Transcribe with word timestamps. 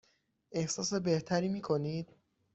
احساس 0.51 0.93
بهتری 0.93 1.47
می 1.47 1.61
کنید؟ 1.61 2.15